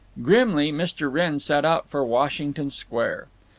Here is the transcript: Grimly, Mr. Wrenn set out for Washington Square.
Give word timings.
Grimly, 0.23 0.71
Mr. 0.71 1.13
Wrenn 1.13 1.37
set 1.37 1.63
out 1.63 1.87
for 1.87 2.03
Washington 2.03 2.71
Square. 2.71 3.27